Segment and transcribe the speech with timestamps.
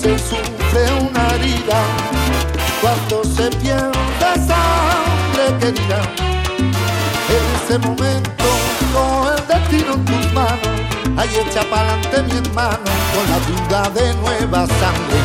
[0.00, 1.82] se sufre una herida
[2.80, 6.02] cuando se pierde sangre querida.
[7.28, 8.44] En ese momento
[8.92, 10.76] con el destino en tus manos,
[11.16, 15.20] ahí echa para adelante mi hermano con la duda de nueva sangre.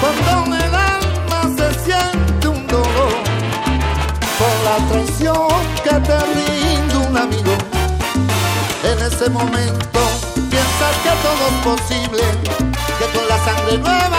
[0.00, 3.14] Cuando en el alma se siente un dolor
[4.38, 5.48] por la traición
[5.84, 7.77] que te rinde un amigo
[8.84, 10.00] en ese momento
[10.50, 12.22] piensas que todo es posible,
[12.98, 14.17] que con la sangre nueva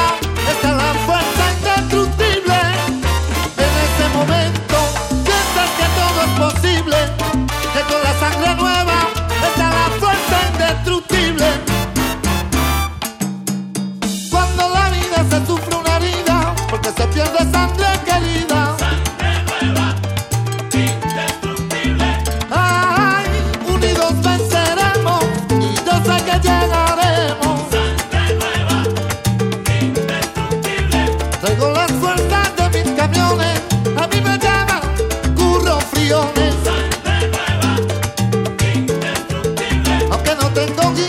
[31.42, 33.62] Traigo las fuerzas de mis camiones,
[33.98, 34.82] a mí me llaman
[35.38, 36.54] curro friones.
[40.12, 41.09] Aunque no tengo guía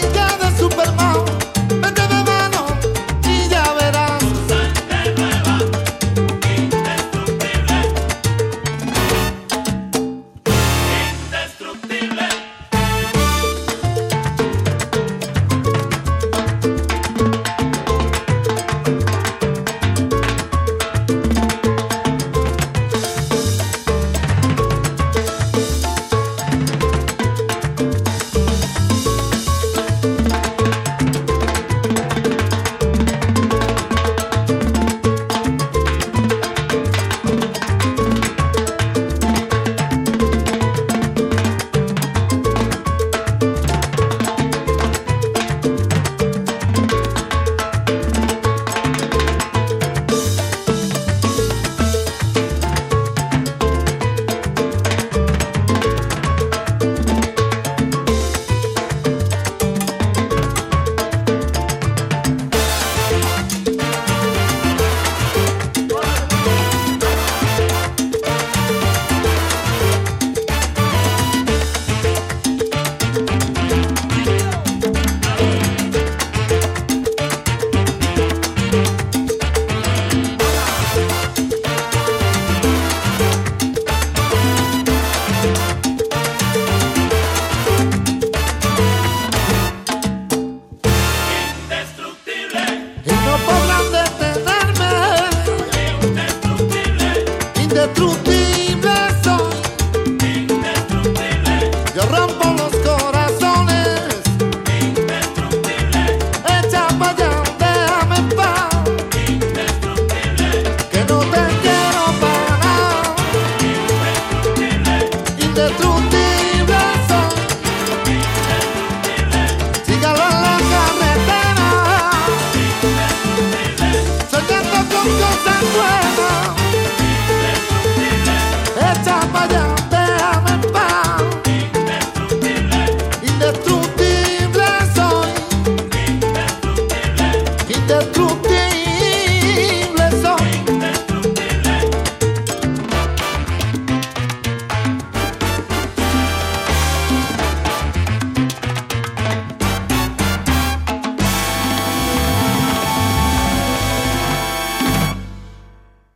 [98.00, 98.29] Indestructible.